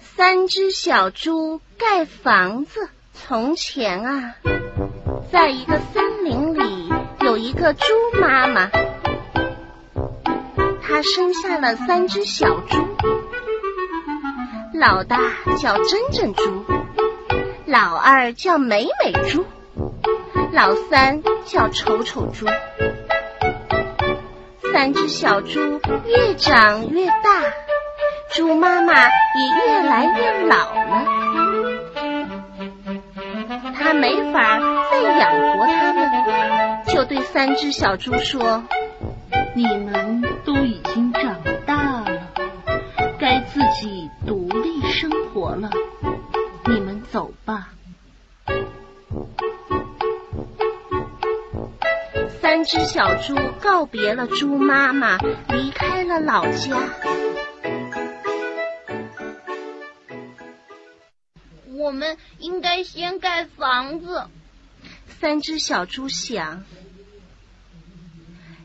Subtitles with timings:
[0.00, 2.88] 三只小猪盖房子。
[3.14, 4.34] 从前啊，
[5.32, 7.84] 在一个森林里，有一个猪
[8.20, 8.70] 妈妈，
[10.82, 12.76] 她生下了三只小猪，
[14.74, 15.18] 老大
[15.58, 16.64] 叫真真猪，
[17.66, 19.44] 老二叫美美猪，
[20.52, 22.46] 老三叫丑丑猪。
[24.72, 27.42] 三只小猪越长越大，
[28.34, 29.10] 猪妈妈也
[29.66, 31.04] 越来越老了。
[33.74, 34.60] 他没法
[34.90, 38.62] 再养活它们，就对三只小猪说
[39.54, 42.28] ：“你们都已经长大了，
[43.18, 45.70] 该自己独立生活了。
[46.66, 47.70] 你们走吧。”
[52.40, 55.16] 三只小猪告别了猪妈妈，
[55.48, 56.76] 离开了老家。
[61.88, 64.26] 我们应该先盖房子。
[65.06, 66.62] 三只小猪想。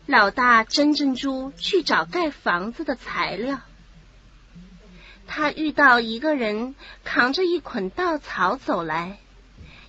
[0.05, 3.61] 老大真珍猪去找盖房子的材料，
[5.25, 9.19] 他遇到一个人扛着一捆稻草走来，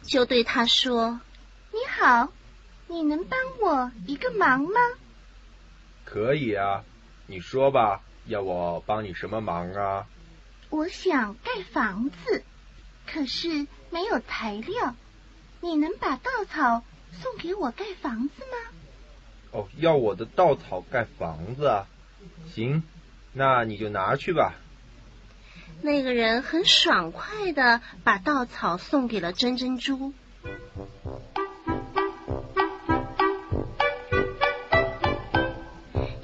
[0.02, 1.18] 就对他说
[1.74, 2.32] ：“你好。”
[2.86, 4.80] 你能帮我一个忙吗？
[6.04, 6.84] 可以啊，
[7.26, 10.06] 你说吧，要我帮你什么忙啊？
[10.70, 12.44] 我想盖房子，
[13.06, 14.94] 可是没有材料。
[15.60, 18.70] 你能把稻草送给我盖房子吗？
[19.52, 21.86] 哦，要我的稻草盖房子啊？
[22.52, 22.82] 行，
[23.32, 24.54] 那你就拿去吧。
[25.80, 30.12] 那个人很爽快的把稻草送给了珍珍珠。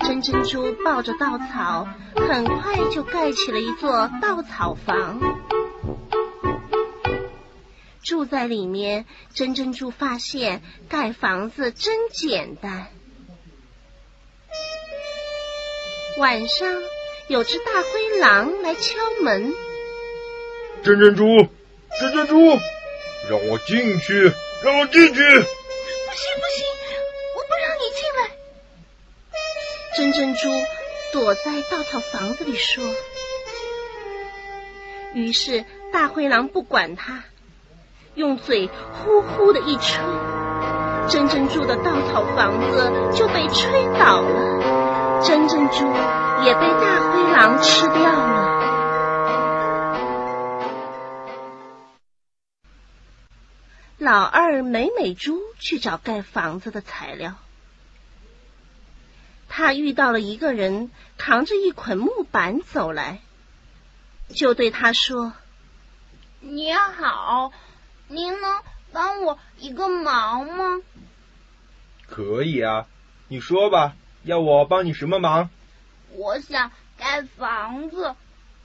[0.00, 0.20] 珍。
[0.22, 5.19] 珍珠抱着稻草，很快就盖起了一座稻草房。
[8.03, 12.88] 住在里面，珍珍珠发现盖房子真简单。
[16.19, 16.83] 晚上，
[17.28, 19.53] 有只大灰狼来敲门。
[20.83, 21.49] 珍珍珠，
[22.00, 22.59] 珍珍珠，
[23.28, 24.32] 让我进去，
[24.65, 25.12] 让我进去！
[25.12, 26.67] 不行不行，
[27.37, 28.31] 我不让你进来。
[29.97, 30.49] 真珍珠
[31.12, 32.84] 躲在稻草房子里说
[35.15, 37.25] ：“于是大灰狼不管他，
[38.15, 40.03] 用嘴呼呼的一吹，
[41.09, 45.87] 真珍珠的稻草房子就被吹倒了，真珍珠
[46.44, 48.50] 也被大灰狼吃掉了。”
[53.99, 57.34] 老二美美猪去找盖房子的材料。
[59.49, 63.20] 他遇到了一个人，扛着一捆木板走来，
[64.28, 65.32] 就对他说
[66.41, 67.53] ：“你好，
[68.10, 68.60] 您能
[68.93, 70.82] 帮我一个忙吗
[72.09, 72.88] ？”“可以啊，
[73.28, 73.94] 你说吧，
[74.25, 75.48] 要我帮你什么忙
[76.12, 78.16] ？”“我想盖房子，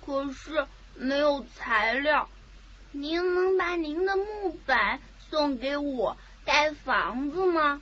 [0.03, 2.27] 可是没有材料。
[2.91, 7.81] 您能把您的木板送给我盖房子吗？”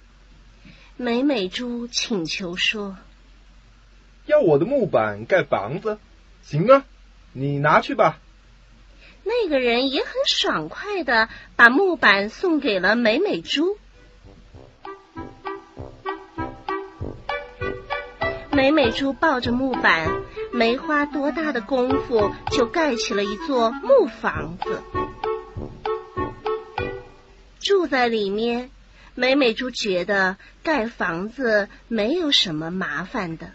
[0.97, 2.97] 美美猪请求说
[4.27, 5.97] ：“要我的木板盖房子，
[6.43, 6.83] 行啊，
[7.31, 8.19] 你拿去吧。”
[9.23, 13.77] 那个人也很爽快的把木板送给了美美猪。
[18.51, 24.81] 美美猪抱着木板，没花多大的功夫就盖起了一座木房子，
[27.59, 28.69] 住在里面。
[29.15, 33.51] 美美猪觉得盖房子没有什么麻烦的。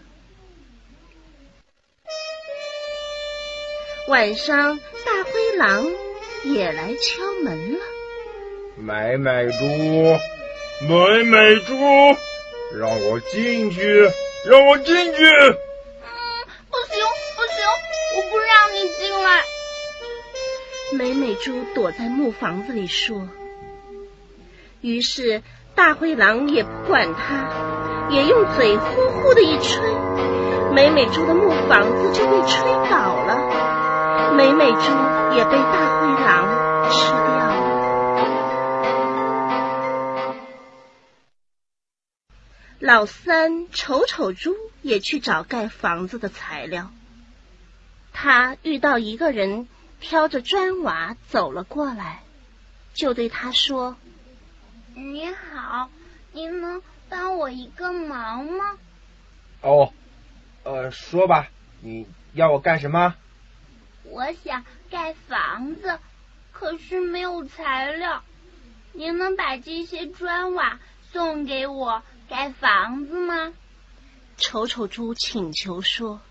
[4.09, 5.85] 晚上，大灰狼
[6.43, 7.79] 也来敲门了。
[8.75, 9.65] 美美猪，
[10.87, 11.75] 美美猪，
[12.75, 14.09] 让我进去，
[14.47, 15.25] 让我进去。
[15.25, 15.53] 嗯，
[16.71, 17.05] 不行，
[17.35, 17.63] 不行，
[18.15, 19.43] 我不让你进来。
[20.93, 23.29] 美美猪躲在木房子里说。
[24.81, 25.43] 于是，
[25.75, 29.79] 大灰狼也不管他，也用嘴呼呼的一吹，
[30.73, 33.78] 美美猪的木房子就被吹倒了，
[34.35, 34.79] 美美猪
[35.35, 37.49] 也被大灰狼吃掉了。
[42.79, 46.91] 老三丑丑猪也去找盖房子的材料，
[48.13, 49.67] 他遇到一个人
[49.99, 52.23] 挑着砖瓦走了过来，
[52.93, 53.97] 就对他说。
[54.95, 55.89] 你好，
[56.31, 58.77] 您能帮我一个忙吗？
[59.61, 59.93] 哦，
[60.63, 61.49] 呃，说吧，
[61.81, 63.15] 你要我干什么？
[64.11, 65.99] 我想盖房子，
[66.51, 68.23] 可是没有材料。
[68.93, 70.79] 您能把这些砖瓦
[71.11, 73.53] 送给我盖房子吗？
[74.37, 76.21] 丑丑猪请求说：“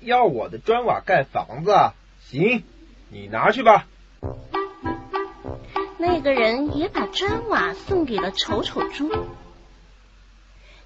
[0.00, 1.72] 要我的砖瓦盖房子？
[2.20, 2.64] 行，
[3.08, 3.86] 你拿去吧。”
[5.98, 9.10] 那个人也把砖瓦送给了丑丑猪。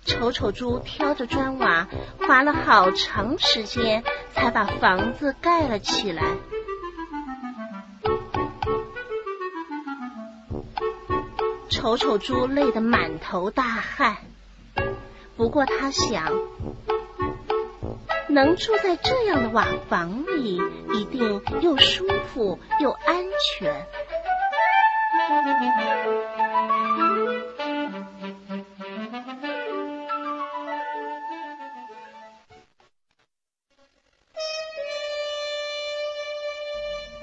[0.04, 1.88] 丑丑猪挑着砖瓦，
[2.20, 6.22] 花了好长时间才把房子盖了起来。
[11.68, 14.16] 丑丑猪累得满头大汗，
[15.36, 16.32] 不过他想，
[18.28, 20.60] 能住在这样的瓦房里，
[20.94, 23.24] 一定又舒服又安
[23.58, 23.86] 全。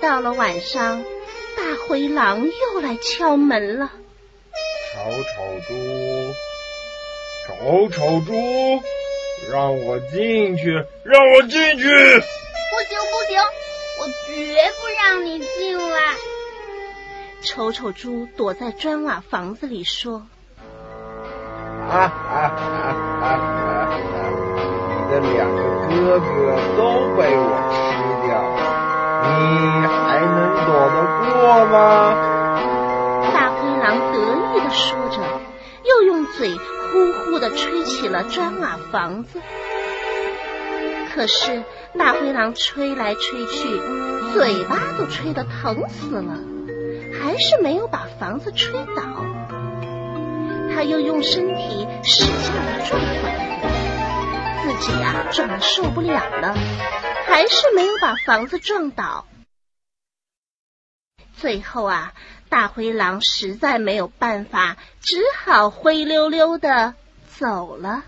[0.02, 1.04] 到了晚上，
[1.56, 3.92] 大灰狼又来敲门了。
[4.94, 5.74] 丑丑猪，
[7.48, 8.34] 丑丑猪，
[9.52, 10.72] 让我进去，
[11.06, 11.84] 让我进去！
[11.84, 13.40] 不行不行，
[14.00, 14.32] 我绝
[14.82, 16.16] 不让你进来！
[17.44, 20.26] 丑丑猪躲在砖瓦房子里说
[21.90, 24.00] ：“啊啊啊啊啊！
[24.90, 26.26] 你的两个哥哥
[26.78, 26.82] 都
[27.16, 27.52] 被我
[29.24, 30.96] 你还能躲得
[31.26, 31.78] 过吗？”
[33.34, 34.16] 大灰狼得
[34.54, 35.22] 意的说着，
[35.84, 39.40] 又用嘴呼呼的吹起了砖瓦房子。
[41.14, 41.64] 可是
[42.00, 43.68] 大灰狼吹来吹去，
[44.34, 46.38] 嘴巴都吹得疼死了。
[47.22, 49.04] 还是没有把房子吹倒，
[50.74, 53.02] 他又用身体使劲的撞，
[54.64, 56.56] 自己啊撞的受不了了，
[57.32, 59.26] 还是没有把房子撞倒。
[61.34, 62.14] 最后啊，
[62.50, 66.94] 大灰狼实在没有办法，只好灰溜溜的
[67.40, 68.04] 走了。